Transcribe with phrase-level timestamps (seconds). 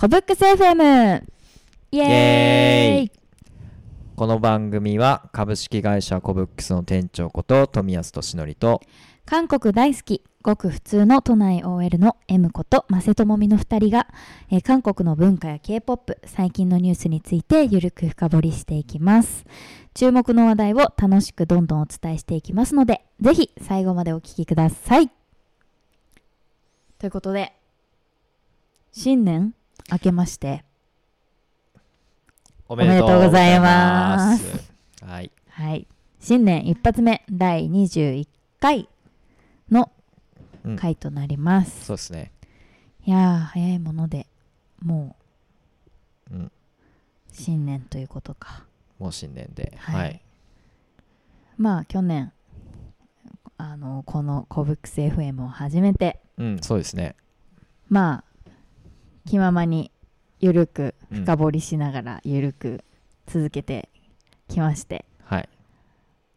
[0.00, 1.24] コブックス FM!
[1.90, 3.12] イエーイイエーイ
[4.14, 8.80] この番組は株式会社コブックスの店長こと富安俊則と
[9.26, 14.06] 韓国大好き、ごく普通の都内 OL の M ことマセトモミの2人が、
[14.52, 19.46] えー韓国の文化や K-POP、最近のニュースについてゆるく深掘りしていきます。
[19.94, 25.10] 注目の話題を楽しくどんどんお伝えしていきますので、ぜひ最後までお聞きください。
[27.00, 27.52] ということで、
[28.92, 29.54] 新年
[29.90, 30.64] 明けまして、
[32.68, 34.70] おめでとうございます。
[35.02, 35.30] はい。
[35.48, 35.86] はい。
[36.20, 38.28] 新年一発目、第21
[38.60, 38.88] 回
[39.70, 39.90] の
[40.64, 40.76] うん。
[40.76, 41.86] 回となります。
[41.86, 42.32] そうですね。
[43.06, 44.26] いやー、早いもので、
[44.82, 45.16] も
[46.30, 46.52] ううん。
[47.32, 48.64] 新年ということか。
[48.98, 49.72] もう新年で。
[49.78, 49.96] はい。
[49.96, 50.20] はい。
[51.56, 52.32] まあ、去年、
[53.56, 57.16] あの、このコブックス FM を始めて、うんそうですね。
[57.88, 58.24] まあ、
[59.28, 59.90] 気ままに
[60.40, 62.82] ゆるくうん深掘りしながらゆるく
[63.26, 63.90] 続けて
[64.48, 65.48] きまして、はい。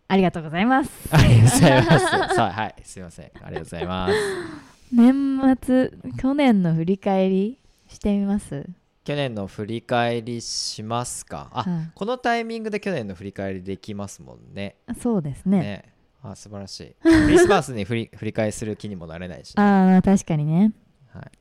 [0.09, 0.91] ありがとうございます。
[1.09, 2.05] ありがとうございます。
[2.35, 2.75] さあはい。
[2.83, 3.25] すいません。
[3.27, 4.13] ありがとうございます。
[4.91, 8.67] 年末、去年の振り返りしてみます？
[9.05, 11.49] 去年の振り返りしますか。
[11.53, 14.75] あ、はいこのタイミングで去年の振り返りできますもんね。
[14.99, 15.59] そうですね。
[15.59, 15.93] ね。
[16.21, 16.95] あ素晴らしい。
[17.01, 20.73] クリスマスに振り 振り返する気にもなれないし、ね、ああ、確かにね。
[21.13, 21.40] はい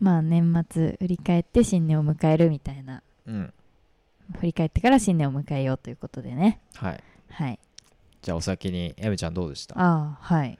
[0.00, 3.02] まあ、年末振り返って新年を迎えるみたいな。
[3.26, 3.52] うん。
[4.38, 6.60] 振り返ってから新年を迎えようということでね。
[6.74, 7.02] はい。
[7.30, 7.58] はい。
[8.22, 9.74] じゃあお先にエムちゃんどうでした？
[9.78, 10.58] ああ、はい。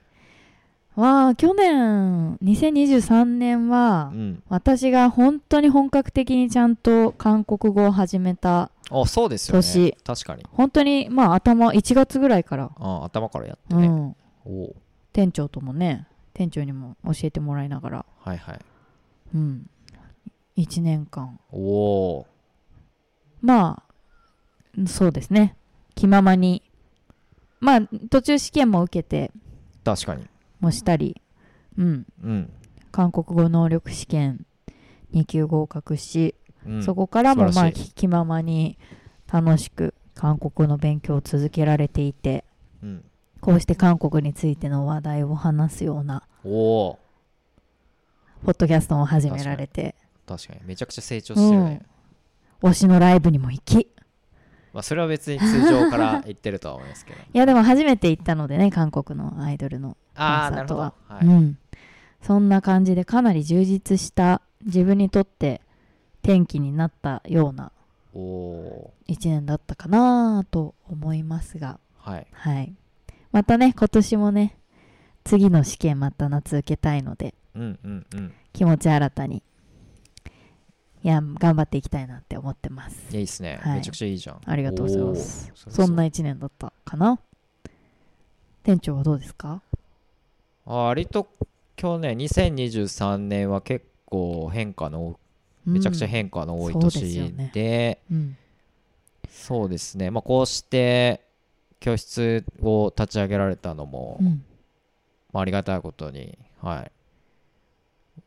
[0.95, 4.43] わあ、去年、2023年はう、ん。
[4.49, 9.61] 私が本当に本格的にちゃんと韓国語を始めた、あそうですよね。
[9.61, 9.95] 年。
[10.03, 10.43] 確かに。
[10.51, 14.75] 本当に、まあ、頭、1月ぐらいから、あ頭からやってね、うん、
[15.13, 18.59] 店長ともね、店長にも教えてもらいながら、はいはい
[19.33, 19.69] うん、
[20.57, 22.27] 1年間、おお
[23.41, 23.83] ま
[24.77, 25.55] あ、そうですね、
[25.95, 26.63] 気ままに、
[27.59, 29.31] まあ、途中試験も受けて、
[29.83, 30.25] 確かに。
[30.59, 31.21] もしたり、
[31.77, 32.51] うん、うん、
[32.91, 34.45] 韓国語能力試験
[35.13, 36.35] 2級合格し、
[36.65, 38.77] うん、そこからもまあ気ままに
[39.31, 42.43] 楽しく韓国の勉強を続けられていて。
[42.81, 43.03] うん、
[43.41, 46.99] こうして韓国についての話題を話すようなおお
[48.43, 49.95] ポッドキャストも始められて。
[50.27, 50.59] 確かに。
[50.65, 51.81] めちゃくちゃ成長してるね、
[52.61, 53.81] 推しのライブにも行き。
[53.81, 53.87] い
[54.73, 57.19] まあそれは別に通常から言ってるとは思いますけど。
[57.33, 60.93] やでも初めて行ったのでね韓国のアイドルのコンサートは。
[61.07, 61.25] はい。
[61.25, 61.57] うん。
[62.21, 65.61] そんな感じでかなり充実した自分にとって
[66.23, 67.71] 転機になったような
[68.13, 71.79] おお1年だったかなと思いますが。
[71.97, 72.27] はい。
[72.31, 72.73] はい。
[73.31, 74.57] またね、今年もね、
[75.23, 78.33] 次の試験また夏受けたいので、うんうんうん。
[78.53, 79.43] 気持ち新たに、
[81.03, 83.11] いや、頑張っていきたいなって思ってます。
[83.11, 83.75] いやいいっすね、はい。
[83.77, 84.41] めちゃくちゃいいじゃん。
[84.45, 85.51] ありがとうございます。
[85.69, 87.19] そんな1年だったかな？
[88.63, 89.61] 店長はどうですか？
[90.65, 91.27] あ割と
[91.75, 95.19] 去年2023年は結構変化の
[95.65, 97.51] めちゃくちゃうん変化の多いそうですよ年ね。
[97.53, 98.37] で,、うん。
[99.29, 101.21] そうですね、まあ、こうして
[101.79, 104.43] 教室を立ち上げられたのも、うん。
[105.31, 106.91] まあ、ありがたいことに、はい、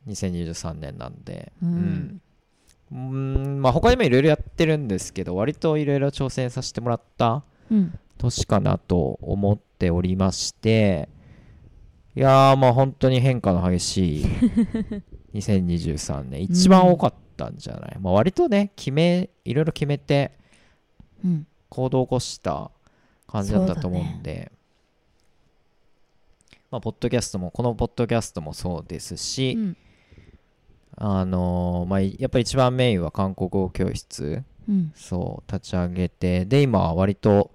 [0.07, 1.73] 2023年なんで、ううん。
[1.73, 2.21] ん
[2.91, 3.61] うん。
[3.61, 7.99] まあ、他にもいろいろやってるんですけど割といろいろ挑戦させてもらったうん。
[8.17, 11.09] 年かなと思っておりまして。
[12.15, 14.25] いやーまあ本当に変化の激しい
[15.33, 20.31] 2023年一番多かったんじゃない、まあ、割とね決めいろいろ決めて
[21.25, 21.47] うん。
[21.69, 22.69] 行動を起こした
[23.25, 24.51] 感じだったと思うんで、
[26.69, 29.77] まあポッドキャストもこのポッドキャストもそうですし、うん。
[30.97, 34.91] あのーまあやっぱり一番メインは韓国語教室うん。
[34.95, 37.51] そう立ち上げてで今は割と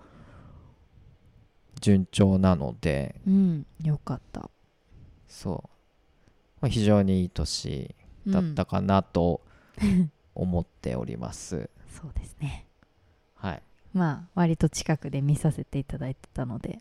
[1.81, 3.67] 順調なのでうん。
[3.83, 4.51] よかった。
[5.29, 5.69] そう、
[6.61, 7.95] まあ、非常にいい年
[8.27, 9.43] だったかなと
[10.35, 12.67] 思っております、そうですね。
[13.35, 13.63] はい、
[13.93, 16.81] まあ、割と近くで見させていただいてたので、はい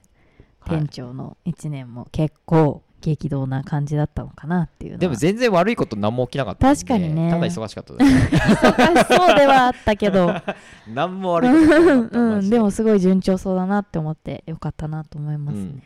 [0.79, 7.29] 店長の1年も結構激動な感じだったのかなっていうでも全然悪いこと何も起きなかった確かにね。
[7.29, 10.33] ただ忙しかっただけ忙しそうではあったけど。
[10.93, 12.59] 何も悪いことなかったうん、で。
[12.59, 15.83] もすごい順調そうだなって思ってよかったなと思いますね、うん。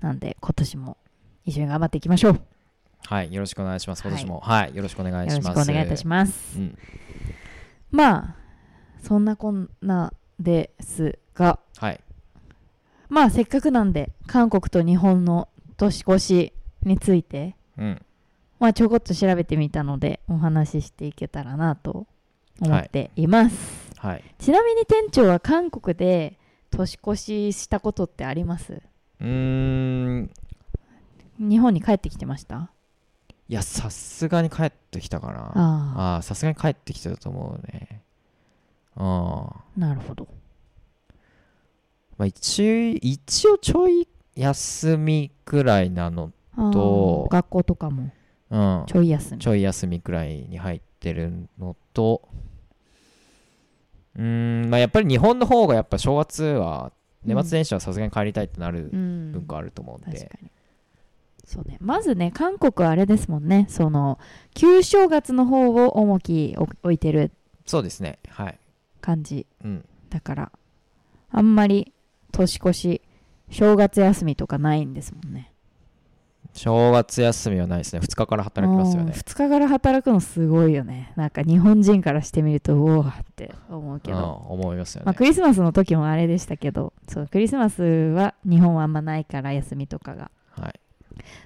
[0.00, 0.96] なんで今年も
[1.46, 2.34] 一緒に頑張っていきましょう。
[2.34, 2.40] よ
[3.06, 4.02] はいよろしくお願いします。
[4.02, 4.40] 今年も。
[4.40, 5.62] はい、よろしくお願いしろます。
[5.62, 6.58] しくお願いいたします。
[6.58, 6.78] うん。
[7.90, 8.34] まあ
[9.02, 11.58] そんなこんなですが。
[11.78, 12.00] はい。
[13.08, 17.56] まあせっかくなんで韓国と日本の年越しについて。
[17.78, 18.02] うん。
[18.60, 22.06] まあちょこっと調べてみたのでお話ししていけたらなと
[22.60, 24.24] 思っています、はい。
[24.38, 26.38] ちなみに店長は韓国で
[26.70, 28.80] 年越ししたことってあります？
[29.20, 30.30] うーん。
[31.38, 32.70] 日本に帰ってきてました？
[33.48, 35.52] いやさすがに帰ってきたかな。
[35.54, 38.02] あああさすがに帰ってきてたと思うね。
[38.96, 40.28] あああなるほど。
[42.16, 48.10] まあ一応一応ちょい休みくらいなのあとー学校とかも。
[48.50, 48.84] うん。
[48.86, 49.40] ちょい休み。
[49.40, 52.22] ちょい休みくらいに入ってるのと。
[54.16, 56.92] うーんまあやっぱり日本の方がやっぱ正月は
[57.24, 59.32] 年末年始はさすがに帰りたいってなるうん。
[59.32, 60.50] 文化あると思うんで、確かに。
[61.44, 61.76] そうね。
[61.80, 63.66] まずね韓国はあれですもんね。
[63.68, 64.18] その
[64.54, 67.32] 旧正月の方を重きを置いてる
[67.66, 68.18] そうですね。
[68.28, 68.58] はい。
[69.00, 69.84] 感じうん。
[70.10, 70.52] だから
[71.30, 71.92] あんまり
[72.30, 73.02] 年越し
[73.54, 75.52] 正月休みとかないんですもんね。
[76.54, 78.00] 正月休みはないですね。
[78.00, 79.12] 2日から働きますよね。
[79.12, 81.12] 2日から働くのすごいよね。
[81.14, 90.30] なんか日本人からしてみるとうおーって思うけうんど、思いますよね、まあ、クリスマスの時もあれでしたけどそうクリスマスは日本はあんまないから休みとかが。
[90.50, 90.80] はい。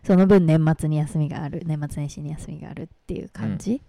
[0.02, 3.82] その分年末に休みがある年末年始に休みがあるっていう感じ、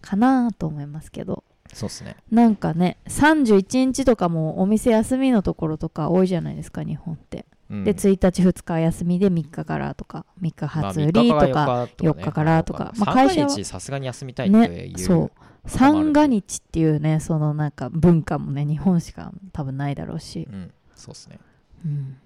[0.00, 2.16] かなと思いますけどそうですね。
[2.30, 7.84] なんかね31日とかもお店休みのところとか多いじゃないですか日本って、うん。
[7.84, 15.30] で1日2日休みで3日からとか3日まあ初売りとか、4 4日からとかまあ会会社さすがに休みたいっていう、ねそう。
[15.66, 20.72] 三が日っていうねそのなんか文化もね日本しか多分ないだろうし、うん。
[20.96, 21.38] そうですね。
[21.84, 22.16] うん、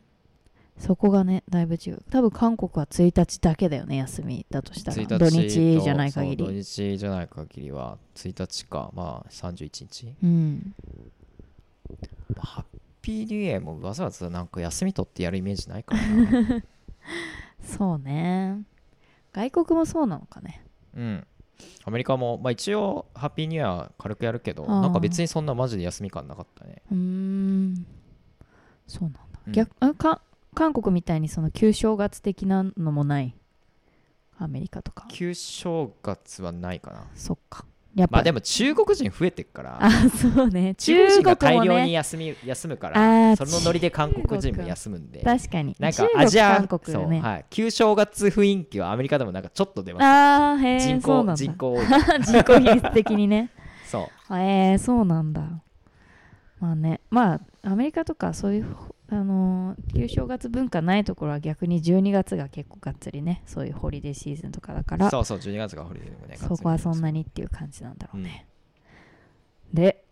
[0.79, 2.03] そこがねだいぶ違う。
[2.11, 4.97] 多分韓国は1日だけだよね休みだとしたら。
[4.97, 8.91] 1日土日とじゃない限そう土り日じゃない限りは1日か。
[8.95, 10.75] まあ31日、うん。
[12.35, 12.65] まあハッ
[13.01, 16.63] ピーニューイヤーもわざわざなんか休み取ってやるイメージないからな。
[17.63, 18.63] そうね。
[19.33, 20.65] 外国もそうなのかね。
[20.97, 21.27] うん。
[21.85, 26.83] アメリカも、まあ、一応ハッピーニューイヤー軽くやるけどなんか別にそんなマジで休み感なかったね。
[26.91, 27.87] うーん。
[28.87, 29.53] そうなんだ、うん。
[29.53, 30.21] 逆あか
[30.55, 33.35] 韓国みたいにその旧正月的なのもない？
[34.39, 35.07] アメリカとか。
[35.11, 37.05] 旧正月はないかな。
[37.15, 37.65] そっか。
[37.95, 39.79] やっぱまあでも中国人増えてっから。
[39.81, 40.75] あそうね。
[40.75, 41.93] 中国人が大量にね。
[41.93, 45.21] 休み休むかあらーそのノリで韓国人も休むんで。
[45.21, 45.77] 確かに。
[45.79, 51.87] なんかアジア韓国そう、ねはい、旧正月雰囲気はアメリカでもなんかちょっと出ますあーへえ人口人口多い。
[52.27, 53.51] 人口比率的にね。
[53.87, 54.37] そう。
[54.37, 55.43] えー、そうなんだ。
[56.59, 57.01] まあね。
[57.11, 58.67] まあアメリカとかそういう
[59.09, 68.47] あのー旧正月文化ないところは逆に12月が結構がっつりねそういうホリデーシーズンとかだからそうそう12月がホリデーねそこはそんなににっていう感じなんだろうね、
[69.73, 70.05] で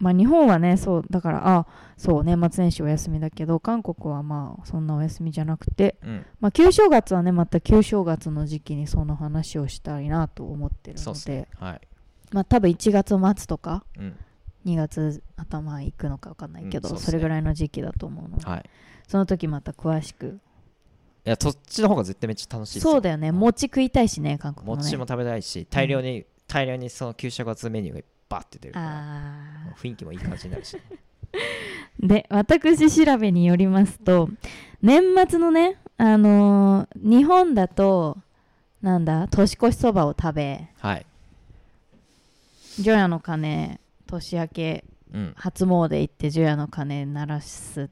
[0.00, 1.66] まあ日本はねそうだからあ
[1.96, 6.26] そう年末年始お休みだけど韓国はまあそんなお休みじゃなくてうん。
[6.40, 11.48] まあ旧正月はねまた旧正月の時期にその話をしたいなと思ってるのでね。
[11.58, 11.80] はい。
[12.32, 14.16] まあ多分1月末とかうん
[14.64, 17.00] 2月頭行くのか分かんないけど、うんそね。
[17.06, 18.38] それぐらいの時期だと思うの。
[18.38, 18.70] で、はい。
[19.08, 20.40] その時また詳しく。
[21.24, 23.30] いやそっちの方が絶対めっちゃ楽しいそうだよね。
[23.30, 23.38] ん。
[23.38, 24.82] 餅食いたいしね韓国もね。
[24.82, 30.76] 餅も食べたいし大量に、大量にその旧正月メニューがバッて出るからあ雰囲気もいい感じになるし。
[30.76, 30.80] ー
[32.06, 34.28] で私調べによりますと
[34.82, 38.18] 年末のねあのー日本だと
[38.82, 41.06] なんだ年越しそばを食べはい。
[42.80, 43.78] 除夜の鐘
[44.12, 45.32] 年明けうん。
[45.36, 47.90] 初詣行って除夜の鐘鳴らすん？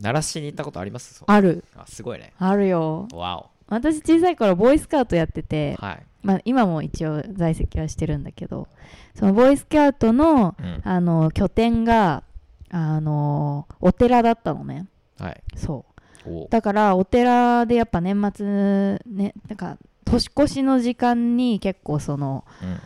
[0.00, 1.22] 鳴らしに行ったことあります？
[1.26, 1.64] ある。
[1.76, 2.32] あすごいね。
[2.38, 3.08] あるよ。
[3.12, 6.02] わ私小さい頃ボーイスカウトやってておはい。
[6.22, 8.68] まあ、今も一応在籍はしてるんだけど
[9.14, 10.80] そのボーイスカウトのうん。
[10.84, 12.22] あの拠点が
[12.70, 14.86] あのお寺だったのね。
[15.18, 15.42] はい。
[15.56, 15.84] そ
[16.24, 16.30] う。
[16.44, 16.48] お。
[16.48, 22.78] だからお寺でやっぱ年末ねなんか年越しの時間に結構そのうん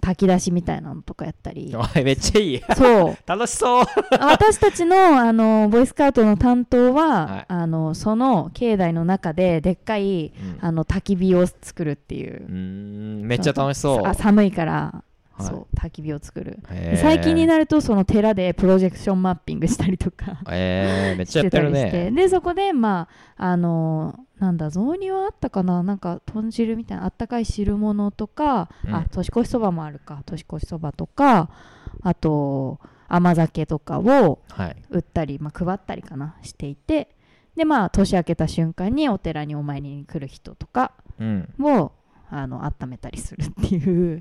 [0.00, 1.74] 炊き出しみたいなのとかやったり。
[2.02, 2.62] めっちゃいい。
[2.76, 3.16] そう。
[3.26, 3.84] 楽しそう。
[4.10, 7.44] 私たちのあのボーイスカウトの担当は、はい。
[7.48, 10.66] あのその境内の中ででっかいうん。
[10.66, 12.46] あの焚き火を作るっていう。
[12.48, 14.06] めっちゃ楽しそう。
[14.06, 15.04] あ寒いから、
[15.34, 15.46] はい。
[15.46, 16.58] そう焚き火を作る。
[16.70, 17.00] へー。
[17.00, 22.10] 最近になるとその寺でプロジェクションマッピングしたりとかえー、めっちゃやってるね。
[22.14, 25.82] でそこでまああのなんだ雑煮はあったかな？
[25.82, 28.94] なんか豚汁みたいなあったかい汁物とか、うん。
[28.94, 30.22] あ年越しそばもあるか。
[30.26, 31.50] 年越しそばとか
[32.02, 34.76] あと甘酒とかをはい。
[34.90, 37.08] 売ったり、まあ、配ったりかなしていて。
[37.54, 41.48] でまあ年明けた瞬間にお寺にお参りに来る人とかうん。
[41.60, 41.92] を
[42.34, 44.18] あの温めたりするっていう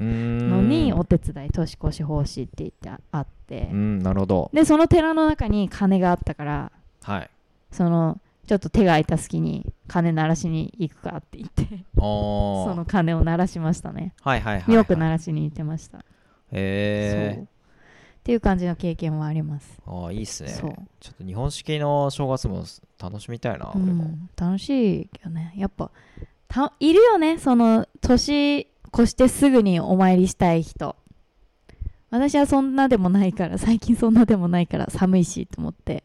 [0.49, 3.69] のにお手伝い年越し奉仕って言ってあって。
[3.71, 4.51] うんなるほど。
[4.53, 6.71] でその寺の中に鐘があったから
[7.03, 7.29] はい。
[7.71, 14.13] そのちょっと手が空いた隙に鐘鳴らしに行くかって言ってその鐘を鳴らしましたね。
[14.21, 16.03] はいはいはい、はい、よく鳴らしに行ってました、へ
[16.51, 17.45] え
[18.21, 19.79] っていう感じの経験はあります。
[19.85, 20.49] ああいいっすね。
[20.49, 20.73] そう。
[20.99, 22.65] ちょっと日本式の正月も
[23.01, 25.53] 楽しみたいな、うん、楽しいよね。
[25.55, 25.89] やっぱ
[26.53, 30.97] たいるよねその年越してすぐにお参りしたい人。
[32.09, 36.03] 私はそんなでもないから最近そんなでもないから寒いしと思って。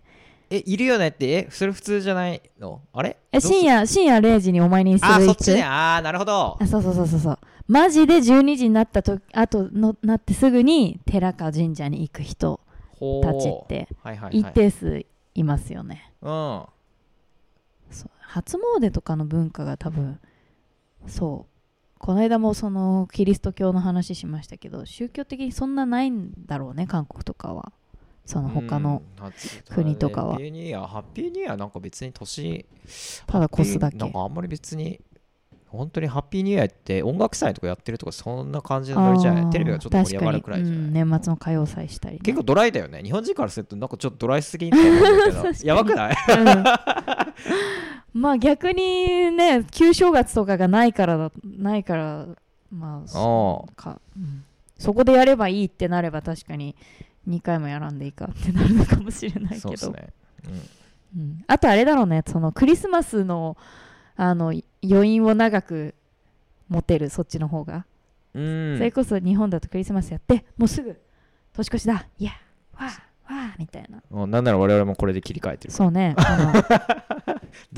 [0.49, 1.29] えいるよねって？
[1.29, 2.81] えそれ普通じゃないの？
[2.93, 3.17] あれ？
[3.33, 5.65] え深夜深夜0時にお参りにするあそ行っちね。
[5.65, 6.57] ああなるほど。
[6.61, 7.39] あそうそうそうそうそう。
[7.67, 12.61] マジで12時になったと後のなってすぐに寺か神社に行く人
[13.01, 13.89] ほたちって
[14.31, 16.63] 一定数いますよね、うん。
[17.91, 18.11] そう。
[18.21, 20.21] 初詣とかの文化が多分
[21.07, 21.57] そう。
[21.99, 27.73] この間もそのキリスト教の話しましたけど宗教的にそんなないんだろうね韓国とかは。
[28.27, 29.03] その他の
[29.71, 30.33] 国とかは。
[30.33, 32.67] ハッピーニュハッピーなんか別に年
[33.27, 33.97] ただ越すだけ。
[33.97, 35.01] なんかあんまり別に
[35.77, 39.51] 本当にハッピーニューイヤーって音楽祭とかやってるとかそんな感じのノリじゃない？
[39.51, 43.03] テレビがちょっと盛り上がるくらいじゃない、うん年末の歌謡祭したり、ね、結構ドライだよね。
[43.03, 46.17] 日本人からするとなんかちょっとドライすぎんと思うけどやばくない？
[46.29, 48.21] うん。
[48.21, 52.27] まあ逆にね旧正月とかがないからだないから
[52.73, 54.45] まあそか、うん。
[54.79, 56.75] そこでやればいいってなれば確かに
[57.29, 60.09] 2回もやらんでいいかってなるのかもしれないけど、そうですね、
[61.15, 61.21] うん。
[61.21, 61.45] うん。
[61.47, 63.57] あとあれだろうねそのクリスマスの
[64.17, 65.95] あの余韻を長く
[66.69, 67.87] 持てるそっちの方が、
[68.35, 68.77] うん。
[68.79, 70.99] それこそ日本だとクリスマスやってもうすぐ
[71.55, 72.07] 年越しだ。
[72.19, 72.33] いや
[72.75, 72.91] わあわ
[73.29, 74.03] あみたいな。
[74.11, 75.75] もうなんなら我々もこれで切り替えてる。
[75.75, 76.15] そうね。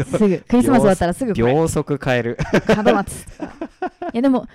[0.04, 2.38] すぐ クリスマス終わったらすぐ秒速変える。
[2.76, 3.26] 門松。
[4.12, 4.47] いやでも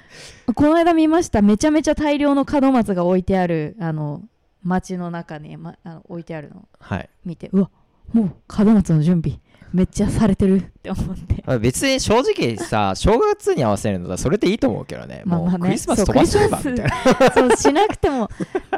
[0.56, 1.42] この間見ました。
[1.42, 4.22] めちゃめちゃ大量の門松が置いてあるあの
[4.64, 6.68] 街の中に、ま、あの置いてあるの。
[6.80, 7.10] はい。
[7.26, 7.70] 見てうわ
[8.12, 9.40] もう門松の準備
[9.74, 11.44] めっちゃされてるって思って。
[11.46, 15.24] まあ別に正直さ 正月に合わせるのだそれでいいと思うけどね。
[15.26, 15.58] まあまあね。
[15.58, 17.32] もうクリスマス飛ばしちゃえばそうみたいな。
[17.34, 18.30] そうしなくても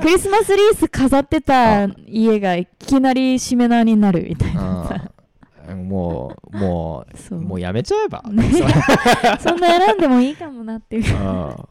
[0.02, 5.02] クリスマスリース飾ってた 家がいきなりしめ縄になるみたいなさ。
[5.04, 5.16] うん
[5.88, 7.40] もうもそう。
[7.40, 8.44] うもうやめちゃえば、ね。
[9.40, 11.68] そんな選んでもいいかもなっていううんあ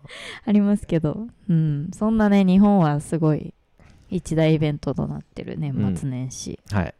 [0.48, 3.54] りますけど、うん、そんなね日本はすごい
[4.10, 6.94] 一大イベントとなってる年末年始、はい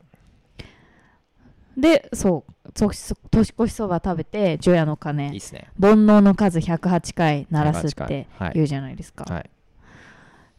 [1.76, 5.68] でそう年年越しそば食べて除夜のいい鐘っすね。
[5.80, 9.50] 煩悩の数108回鳴らすっ108て言うじゃないですか、はい。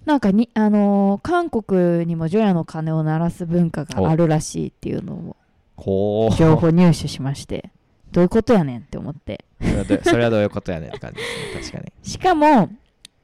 [0.06, 5.36] なんかに、あのー韓国にも除夜の鐘を鳴らす文化があるらしいっていうの
[5.78, 7.72] を情報入手しまして。
[8.12, 9.44] どういうことやねんって思って。
[9.60, 11.72] それはどそれはどういうことやねんって感じですね。
[11.72, 11.94] 確かに。
[12.10, 12.70] しかも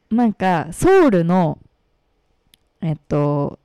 [0.09, 1.59] なんかソウルの
[2.81, 3.59] えっと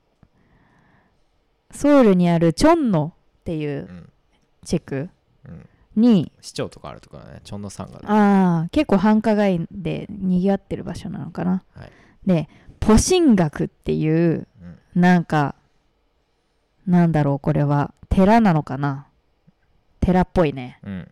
[1.71, 4.09] ソウルにあるチョンノっていううん
[4.67, 5.09] 地区
[5.45, 5.69] うん。
[5.95, 6.31] に。
[6.41, 7.39] 市長とかあるとかね。
[7.43, 7.99] チョンノさんが。
[8.05, 11.91] ああ結構繁華街で賑わってる場所なのかな、はい。
[12.25, 14.47] でポシン学っていう
[14.95, 15.01] うん。
[15.01, 15.55] なんか
[16.85, 17.93] なんだろうこれは。
[18.09, 19.07] 寺なのかな。
[19.99, 20.79] 寺っぽいね。
[20.83, 21.11] うん。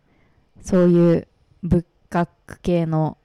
[0.60, 1.28] そういう
[1.62, 2.28] 仏閣
[2.62, 3.16] 系の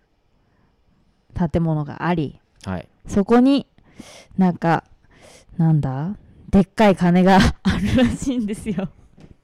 [1.51, 2.87] 建物がありはい。
[3.07, 3.67] そこに
[4.37, 4.83] なんか
[5.57, 6.15] なんだ？
[6.49, 8.89] でっかい鐘が あるらしいんですよ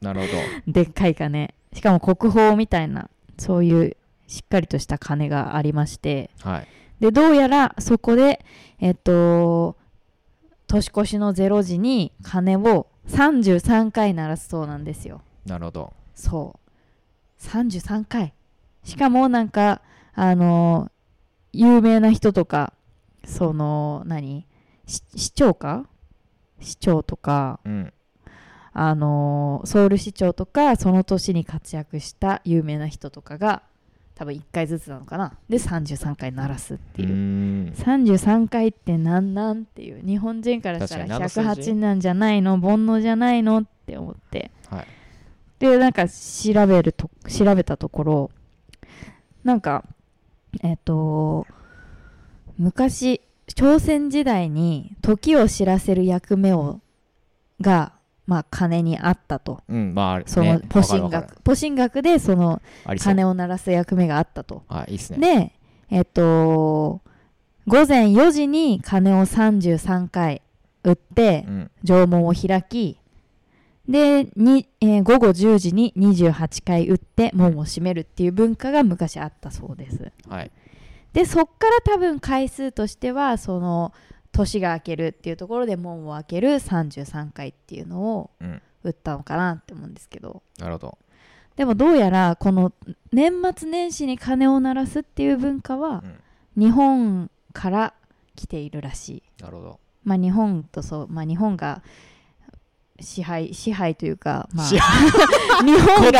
[0.01, 0.27] なるほ
[0.67, 6.29] でっかい鐘しかも国宝みたいなそういうしっかりとした鐘がありまして。
[6.43, 6.67] どはい。
[6.99, 8.43] でどうやらそこで
[8.79, 9.77] えっと
[10.67, 15.21] 年越しの0時に鐘を33回鳴らすそうなんですよ。
[15.45, 15.93] なるほど。
[16.15, 16.59] そ
[17.39, 17.43] う。
[17.43, 18.33] 33回
[18.83, 19.81] しかもなんか
[20.13, 20.91] あの
[21.53, 22.73] 有名な人とか
[23.25, 24.45] その何？
[24.87, 25.85] し市長か？
[26.59, 27.59] 市長とか。
[27.65, 27.93] うん
[28.79, 33.63] あのソウル市長とかその年に活躍した有名な人とかが
[34.13, 35.33] 多分1回ずつなのかな。
[35.49, 37.05] で33回鳴らすってう。
[37.07, 40.05] ーいう、ん33回ってなんなんっていう。
[40.05, 42.61] 日本人からしたら確かに何の数字108なんじゃないの？
[42.61, 43.61] 煩悩じゃないの？
[43.61, 44.51] って思って。
[44.69, 44.87] はい。
[45.57, 48.31] でなんか調べると調べたところ
[49.43, 49.85] なんか
[50.61, 51.47] えっ、と
[52.59, 53.21] 昔
[53.55, 56.79] 朝鮮時代に時を知らせる役目を
[57.59, 57.96] が
[58.27, 59.63] まあ鐘にあったと。
[59.67, 63.05] うんまあそのねポシン学、ポシン学でそのありそう。
[63.05, 64.63] 鐘を鳴らす役目があったと。
[64.67, 65.53] はいいいっすね。
[65.89, 67.01] でえっ、と
[67.65, 70.41] 午前4時に鐘を33回
[70.83, 71.71] 打ってうん。
[71.83, 72.99] 縄文を開き
[73.87, 80.11] でに、えー午後10時に28回打って門を閉めるっていう文化が昔あったそうです。
[80.27, 80.51] はい。
[81.13, 83.93] でそっから多分回数としてはその
[84.37, 88.61] 年が明けるっていうところで門を開ける33回っていうのをうん。
[88.83, 90.41] 打ったのかなって思うんですけど。
[90.59, 90.97] なるほど。
[91.57, 92.71] でもどうやらこの
[93.11, 96.03] 年末年始に鐘を鳴らすっていう文化は
[96.55, 96.63] うん。
[96.65, 97.93] 日本から
[98.35, 99.23] 来ているらしい。
[99.43, 99.79] なるほど。
[100.05, 101.81] まあ日本とそうまあ日本が
[102.99, 104.75] 支配支配というかまあ支
[105.65, 106.19] 日本が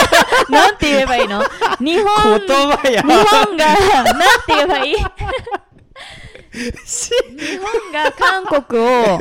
[0.50, 1.42] なんて言えばいいの？
[1.80, 3.02] 日本言葉や。
[3.02, 3.84] 日本がなんて
[4.48, 4.94] 言えばいい？
[4.96, 5.02] し
[6.52, 9.18] 日本が韓国を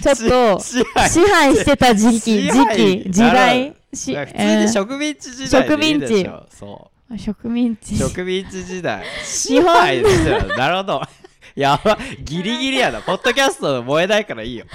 [0.00, 3.74] ちょっと支配してた時期支時配期時代。
[3.92, 7.94] し普通に植民地時代でいいでしょそえー植民地。
[7.94, 9.02] う植民地時代。
[9.24, 11.02] 支配してたなるほど。
[11.56, 13.00] やばギリギリやな。
[13.00, 14.66] ポッドキャスト燃えないからいいよ。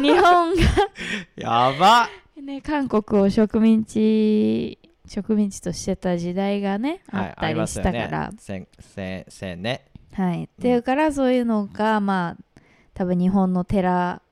[0.00, 0.62] 日本が。
[1.36, 2.08] やば。
[2.40, 4.78] ね韓国を植民地
[5.10, 9.86] 植民地としてた時代がね、あったりしたたから、千千千ね。
[10.12, 10.44] はい。
[10.44, 12.62] っていうからそういうのがまあ
[12.94, 14.22] 多分日本の寺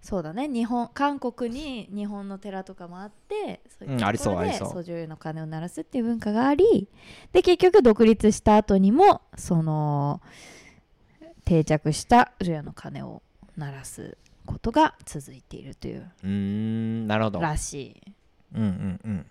[0.00, 0.48] そうだね。
[0.48, 6.88] 日本韓国に日本の寺とかもあってそういううんありそうところでありそう訴状の鐘を鳴らすっていう文化があり
[7.32, 10.22] で結局独立した後にもその
[11.44, 13.22] 定着した除夜の鐘を
[13.58, 17.40] 鳴らすことが続いているといううーんなるほど。
[17.40, 18.02] らしい。
[18.54, 19.26] うんうんうん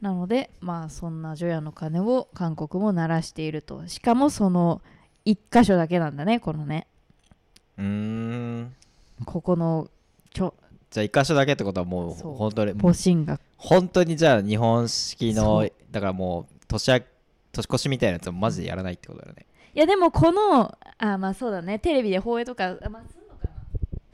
[0.00, 3.86] なのでまあそんな除夜の鐘を韓国も鳴らしていると。
[3.88, 4.80] しかもその
[5.26, 6.86] 1箇所だけなんだねこのね。
[7.76, 8.74] うーん。
[9.24, 9.88] ここの
[10.32, 10.54] ちょ
[10.90, 13.40] じゃあ一箇所だけってことはもう本当に母神が。
[13.56, 15.72] 本当にじゃあ日本式そのう。
[15.90, 17.00] だからもう年明
[17.52, 19.46] 年越しみたいなやつをマジでやらないってことだよね。
[19.74, 21.78] いやでもこのあまあそうだね。
[21.80, 23.54] テレビで放映とかあ、まあ、するのかな？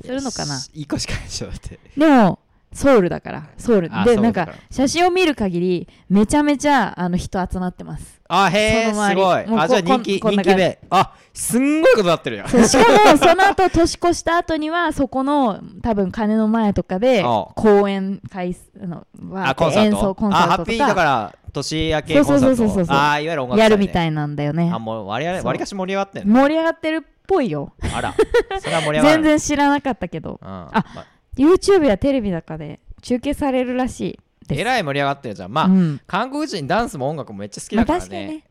[0.03, 0.59] するのかな？
[0.73, 1.79] 一個しかないでしょだって。
[1.97, 2.39] でも
[2.75, 3.89] ソウルだからソウル。
[3.91, 4.55] あでなんかソウルだから。
[4.71, 8.21] 写真を見る限りめちゃめちゃあの人集まってます。
[8.29, 9.21] あへえその周り。
[9.21, 9.47] すごい。
[9.47, 10.63] もうあじゃあこ人気こんこんな感じ。
[10.65, 10.87] 人気で。
[10.91, 20.15] あすんごいことになってるよそうしかも その後年越した後にはそこの多分鐘の前とかであ公演会すあのわーってあコンサート？
[20.15, 22.77] コンサあハートとッピーだかから年明けコンサートそうそうそう。
[22.77, 24.71] そうそうあいわゆる音楽やるみたいなんだよね。
[24.73, 25.47] あもう割りそう。
[25.47, 26.41] 割りかし盛り上がってんの？
[26.41, 27.73] 盛り上がってるっぽいよ。
[27.95, 28.15] あら。
[28.61, 29.03] それは盛り上がる。
[29.15, 30.39] 全然知らなかったけど。
[30.41, 30.49] うん。
[30.49, 31.05] あま
[31.37, 34.61] YouTube やテレビだかで中継されるらしいです。
[34.61, 35.53] えらい盛り上がってるじゃん。
[35.53, 36.01] まあ、うん。
[36.07, 38.45] 韓国人ダンスも音楽もめっちゃ好きまあだからね,、確かにね。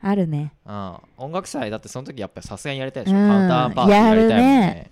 [0.00, 0.52] あるね。
[0.64, 3.28] うん、音楽祭だってその時やっぱさすがにやりたいでしょ、うん。
[3.28, 4.90] カウンターパーティーやりたいもんね。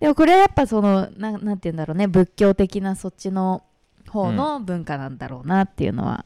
[0.00, 2.06] でもこれはやっぱそのなんなんて言うんだろうね。
[2.06, 3.62] 仏教的なそっちの
[4.08, 6.24] 方の文化なんだろうなっていうのは、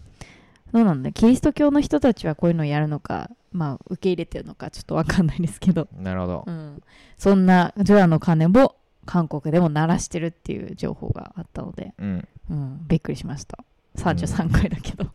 [0.73, 6.83] どうなんだキリスト教の人たちはこういうのをやるのかまあ受け入れてるのかちょっとわかんないですけど、なるほど、うん、
[7.18, 12.29] そんな除夜の鐘も韓国でも鳴らしてるっていう情報があったので、うん。
[12.51, 13.59] うん、びっくりしました。
[13.97, 15.07] 33回だけど、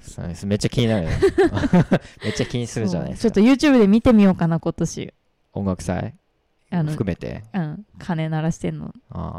[0.00, 0.46] そうです。
[0.46, 1.12] めっちゃ気になるよ
[2.22, 3.34] めっちゃ気にするじゃないですか。
[3.34, 5.14] ちょっと YouTube で見てみようかな今年。
[5.52, 6.14] 音楽祭？
[6.70, 7.44] あの含めて？
[7.52, 8.92] うん、鐘鳴らしてんの。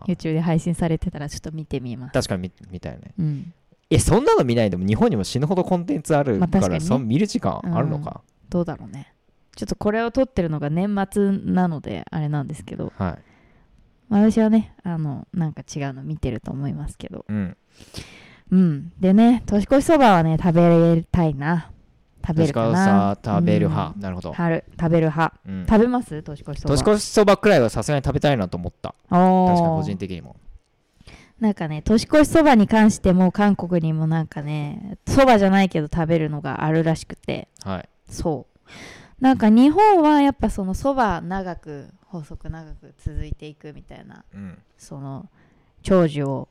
[0.07, 3.13] YouTube で配信されてたらちょっと見てみます、確かに見見たよね。
[3.17, 3.53] うん、
[3.89, 6.79] えそんなの見ないでも日本にも死ぬほどコンテンツあるから、まあね。
[6.79, 9.13] その見る時間あるのか、どうだろうね。
[9.55, 12.93] ちょっとこれを撮ってるのが年末なのであれなんですけど。
[12.97, 13.34] はい
[14.09, 17.25] 私はねあのなんか違うの見てると思いますけど。
[17.27, 17.57] うん。
[18.51, 18.91] うん。
[18.99, 21.71] でね年越しそばはね食べたいな。
[22.27, 22.85] 食べるかな。
[22.85, 23.71] さ食べるうん。
[23.71, 24.63] 派、なるほど、春。
[24.79, 25.39] 食べる派。
[25.47, 26.23] うん、食べます？
[26.23, 26.75] 年越しそば。
[26.75, 28.95] 年越しそばくらいはさすがに食べたいなと思った。
[29.09, 30.35] 確かに個人的にも。
[31.39, 37.47] なんかね年越しそばに関しても韓国にもなんかねそばじゃないけど食べるのがあるらしくて。
[37.63, 37.89] はい。
[38.09, 38.69] そう
[39.19, 44.57] なんか日本はやっぱそのそば長く法則長く続いていくみたいなうん。
[44.77, 45.29] その
[45.83, 46.47] 長寿を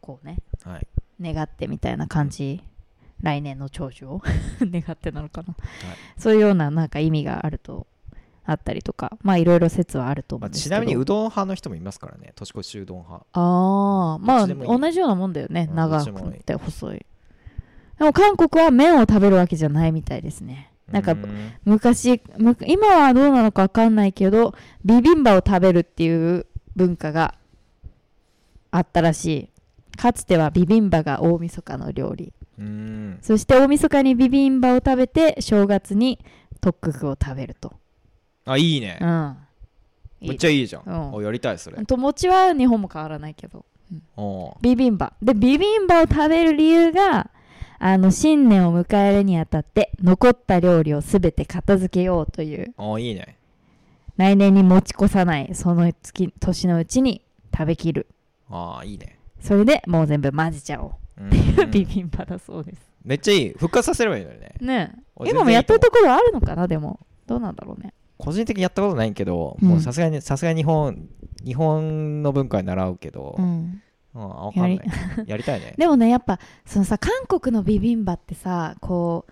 [0.00, 0.86] こうねはい。
[1.20, 2.62] 願ってみたいな感じ。
[3.22, 4.20] 来年の長寿を
[4.60, 5.54] 願ってなのかな、
[6.18, 7.86] そういうようななんか意味があると
[8.44, 12.32] あったりとかまあいろいろ説はあると思まあ、うんですけど、ちなみにうどん派の人もいますからね。
[12.34, 13.24] 年越しうどん派。
[13.32, 17.06] ああまあ同じようなもんだよねうん長くて細い。
[17.98, 21.14] でも韓国は麺を食べるわけじゃないみたいですねなんか
[21.64, 27.34] 昔む今はどうなのか分かんないけどビビンバを食べるっていう文化が
[28.70, 29.48] あったらしい。
[29.96, 32.32] かつてはビビンバが大晦日の料理。
[33.20, 36.18] そして大晦日にビビンバを食べて正月に
[36.60, 37.72] 特ックを食べると。
[38.44, 38.98] あいいね。
[39.00, 39.36] うん。
[40.20, 41.12] めっちゃいいじゃん、うん。
[41.14, 41.84] おやりたいそれ。
[41.84, 43.64] と餅は日本も変わらないけど。
[44.16, 45.12] おビビンバ。
[45.20, 47.30] でビビンバを食べる理由が
[47.84, 52.72] あの新年を迎えるにあたって残った料理をすべて片付けようという。
[52.78, 53.36] おいいね。
[54.16, 58.06] 来年に持ち越さないその月年のうちに食べきる。
[58.48, 59.18] ああいいね。
[59.40, 60.92] それでもう全部混ぜちゃおう。
[61.24, 62.78] うっていうビんビンバだそうです。
[63.04, 63.48] めっちゃいい。
[63.54, 64.54] 復活させればいいのにね。
[64.60, 64.94] ね
[65.26, 66.68] 今もやってるところあるのかな？
[66.68, 67.00] でも。
[67.26, 67.94] どうなんだろうね。
[68.16, 69.68] 個人的にやったことないけど、うん。
[69.68, 71.08] もうさすがにさすがに日本
[71.44, 73.42] 日本の文化に習うけど、う
[74.14, 74.90] うんんあ分かんない
[75.26, 75.74] やりたいね。
[75.78, 79.26] でもねやっぱそのさ韓国のビビンバってさこ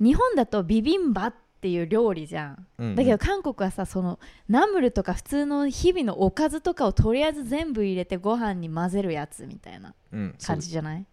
[0.00, 2.66] う日本だとビビンバっていう料理じゃん。
[2.78, 2.94] うんうん。
[2.96, 4.18] だけど韓国はさその
[4.48, 9.94] ナムルとか普通の日々のおかずとかをとりあえず全部入れてご飯に混ぜるやつみたいな
[10.44, 11.06] 感じじゃない？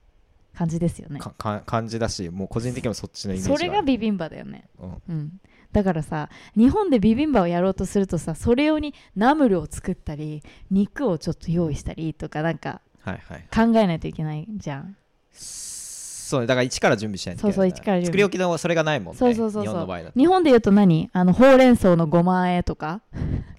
[0.55, 1.19] 感じですよね。
[1.65, 4.67] 感じだしもう個人的にもそっちのイメージそれがビビンバだよね。
[4.79, 5.01] うん。
[5.07, 5.39] うん。
[5.71, 13.71] だからさ日本でビビンバをやろうとするとさそれ用にナムルを作ったり肉をちょっと用意したりとかなんかはいはい。
[13.71, 14.95] 考えないといけないじゃん。
[15.31, 18.05] そうだから一から準備しないとそうそう一から準備。
[18.05, 19.73] 作り置きのそれがないもんねそうそうそうそう。
[19.73, 20.19] 日本の場合だと。
[20.19, 21.09] 日本で言うと何？
[21.11, 23.01] あのほうれん草のごま和えとか？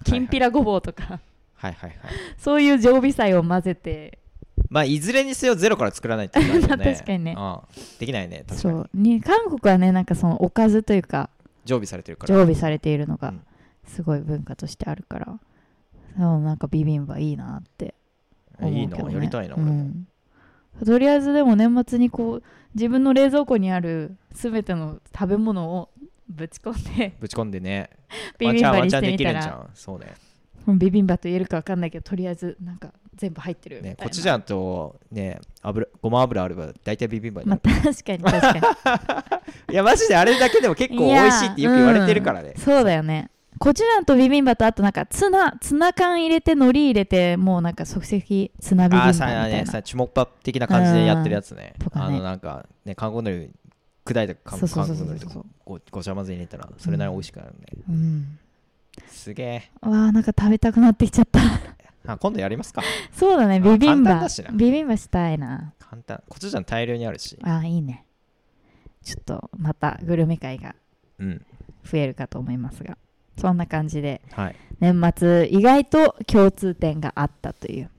[0.05, 1.19] きんぴらごぼうとか、
[1.55, 1.93] はいはいはい。
[2.37, 4.19] そういう常備菜を混ぜて。
[4.69, 6.61] まあいずれにせよゼロから作らないとね。
[6.65, 7.35] 確かにね。
[7.37, 7.57] うん。
[7.99, 8.59] できないね確かに。
[8.61, 8.89] そう。
[8.93, 11.29] に韓国はねなんかそのおかずというか
[11.65, 12.33] 常備されてるから。
[12.33, 13.41] 常備されているのがうん。
[13.87, 15.39] すごい文化としてあるから、
[16.17, 17.93] そうなんかビビンバいいなって
[18.67, 20.07] 思ういいけど、ね、のやりたいなうん。
[20.85, 22.43] とりあえずでも年末にこう
[22.73, 25.89] 自分の冷蔵庫にある全ての食べ物を
[26.29, 27.89] ぶち込んでぶち込んでね。
[28.39, 29.67] ビビンバにしてみたら。
[29.73, 30.13] そうね。
[30.67, 34.05] うんビビンバと言えるか分かんないけどとりあえずなんか全部入ってるねな。
[34.05, 38.53] コチュジャンとね油ごま油あれば大体ビビンバにまあなる、確かに確か
[39.67, 39.73] に。
[39.73, 42.53] いやマジであれだけでも結構美味しいってよく言われてるからね。
[42.55, 42.61] うん。
[42.61, 51.75] そうだよねコチュジャンとビビンバとあとなんかツナツナ缶入れて海苔入れてもうなんか即席ツナビビンバああさみたいな、ねさチュモッパ的な感じでやってるやつね。
[51.79, 51.85] うん。
[51.85, 53.51] とかねあのなんかね韓国のり
[54.03, 58.39] 砕いた韓国のりとかごごちゃ混ぜに入れたらそれなりに美味しくなるね、うん。
[59.07, 59.71] すげえ。
[59.81, 61.39] わあなんか食べたくなってきちゃった。
[62.11, 62.81] あ今度やりますか。
[63.13, 64.27] そうだねあビビンバ。
[64.53, 65.75] ビビンバしたいな。
[65.77, 66.23] 簡単。
[66.27, 67.37] コチュジャン大量にあるし。
[67.43, 68.05] あーいいね。
[69.03, 70.73] ちょっとまたグルメ会が
[71.19, 71.45] うん。
[71.83, 72.97] 増えるかと思いますが
[73.41, 74.21] そんな感じで。
[74.31, 74.55] はい。
[74.79, 77.89] 年末意外と共通点があったという、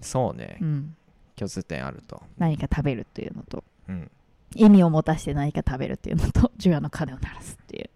[0.00, 0.58] そうね。
[0.60, 0.96] うん、
[1.36, 2.22] 共通点あると。
[2.38, 3.64] 何か食べるというのと。
[3.88, 4.10] うん。
[4.54, 7.90] 意味を持たして何か食べるっていうのと除夜の鐘を鳴らすっていう。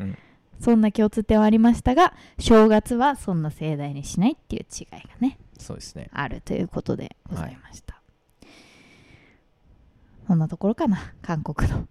[0.00, 0.18] うん。
[0.60, 6.10] そんな共通点はありましたが正月はそんな盛大にしないっていう違いがねそうですね。
[6.12, 8.00] あるということでございました、
[10.26, 11.86] そんなところかな韓国の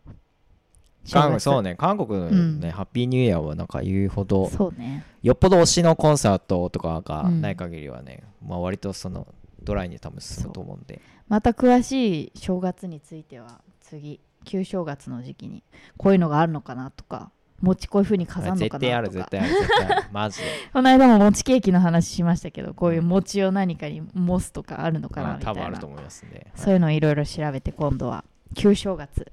[1.12, 2.60] 韓国そうねね韓国のうん。
[2.60, 5.06] ね、ハッピーニューイヤーはなんか言うほどそうね。
[5.24, 7.41] よっぽど推しのコンサートとかがうん。
[7.41, 9.28] ない限りはね、まあ割とその
[9.63, 11.02] ドライに多分進むと思うんで。
[11.28, 15.63] また詳しい正月については次旧正月の時期に
[15.98, 18.80] こういうのがあるのかなとか餅こういう風に飾るの絶か。
[18.80, 20.08] 対ある絶なとか対ある絶対ある。
[20.12, 20.46] マジで。
[20.72, 25.62] この間も餅ケーキの話しましたけどこういう餅を何かに模すとかあるのかなまあみたいな。
[25.62, 29.30] 多分あると思いますんで、そういうのをいろいろ調べて今度は旧正月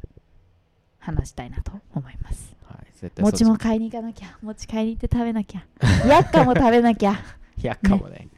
[1.04, 2.56] 話したいなと思います。
[2.64, 5.64] はい、絶対餅も買いに行かなきゃ餅買いに行って食べなきゃ
[6.08, 7.14] やっかも食べなきゃ。
[7.60, 8.14] やっかもね。
[8.14, 8.28] はい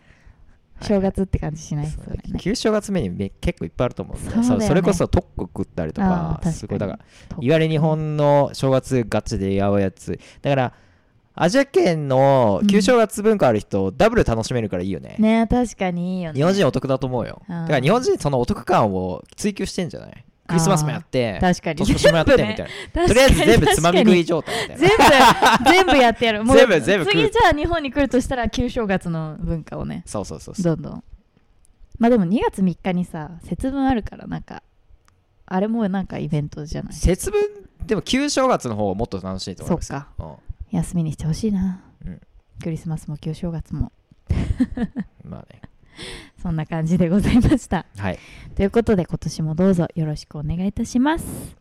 [0.82, 2.04] 正月って感じしないそうね。
[2.06, 2.38] そうだね。
[2.38, 4.30] 旧正月メニューめ結構いっぱいあると思うんで。
[4.30, 4.66] そね。
[4.66, 6.78] それこそトック食ったりとかすごい。
[6.78, 6.98] だから
[7.34, 10.20] といわゆる日本の正月ガチでやうやつ。
[10.42, 10.72] だから
[11.38, 15.16] アジア圏の旧正月文化ある人、ダブル楽しめるからいいよね。
[15.18, 16.36] ね確かにいいよね。
[16.36, 17.42] 日本人お得だと思うよ。
[17.48, 20.24] だから日本人そのお得感を追求してんじゃない？
[20.46, 21.78] クリスマスもやって確かに。
[21.78, 24.96] 年越しもやってみたいな、なとりあえず全部つまみ食い状態みたいな全
[25.64, 26.44] 部全部やってやる。
[26.44, 30.02] もう全部次じゃあ日本に来るとしたら旧正月の文化をね。
[30.06, 31.04] そうそうそうどんどん。
[31.98, 34.62] まあでも2月3日にさ節分あるからなんか
[35.46, 36.92] あれもなんかイベントじゃない？
[36.92, 37.40] 節分
[37.86, 40.08] でも旧正月の方がもっと楽しいと思いますそっか。
[40.18, 40.76] うん。
[40.76, 42.20] 休みにしてほしいな、うん。
[42.62, 43.92] クリスマスも旧正月も。
[45.24, 45.60] まあね
[46.46, 47.86] そんな感じでございました。
[47.98, 48.18] はい。
[48.54, 51.56] ということで今年もどうぞよろしくお願いいたします。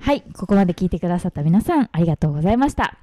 [0.00, 2.96] はいここまで聞いてくださった皆さんありがとうございました。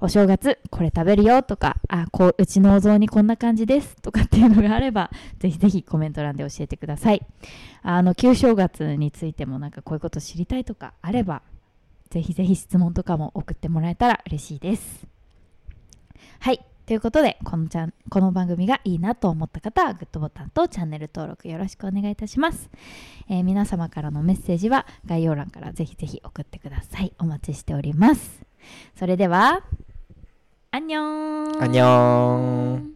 [0.00, 3.94] お正月これ食べるよとかあこううちのお雑煮こんな感じです。
[3.96, 7.20] とかっていうのがあればぜひぜひコメント欄で教えてください。
[7.82, 11.42] あの旧正月についてもなんかこういうこと知りたいとかあれば
[12.08, 15.06] ぜひぜひ質問とかも送ってもらえたら嬉しいです。
[16.40, 22.70] はいということでこのちゃんこの番組がいいなと思った方はグッドボタンとチャンネル登録よろしくお願いいたします、
[23.28, 27.12] えー皆様からのメッセージは概要欄からぜひぜひ送ってください。
[27.18, 28.42] お待ちしております。
[28.98, 29.62] それでは
[30.70, 31.00] アンニョ
[31.58, 31.62] ン。
[31.62, 32.95] アンニョン。